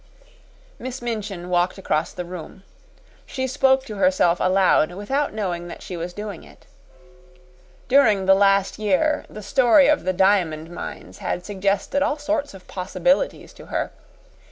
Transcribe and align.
Miss 0.79 0.99
Minchin 0.99 1.47
walked 1.47 1.77
across 1.77 2.11
the 2.11 2.25
room. 2.25 2.63
She 3.27 3.45
spoke 3.45 3.85
to 3.85 3.97
herself 3.97 4.39
aloud 4.39 4.91
without 4.93 5.31
knowing 5.31 5.67
that 5.67 5.83
she 5.83 5.95
was 5.95 6.11
doing 6.11 6.43
it. 6.43 6.65
During 7.87 8.25
the 8.25 8.33
last 8.33 8.79
year 8.79 9.25
the 9.29 9.43
story 9.43 9.87
of 9.87 10.03
the 10.03 10.11
diamond 10.11 10.71
mines 10.71 11.19
had 11.19 11.45
suggested 11.45 12.01
all 12.01 12.17
sorts 12.17 12.55
of 12.55 12.65
possibilities 12.67 13.53
to 13.53 13.67
her. 13.67 13.91